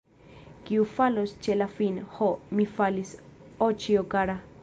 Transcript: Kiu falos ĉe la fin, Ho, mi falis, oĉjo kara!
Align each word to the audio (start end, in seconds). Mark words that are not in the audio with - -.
Kiu 0.69 0.85
falos 0.93 1.33
ĉe 1.47 1.57
la 1.59 1.67
fin, 1.81 1.99
Ho, 2.15 2.31
mi 2.59 2.67
falis, 2.79 3.13
oĉjo 3.69 4.07
kara! 4.15 4.39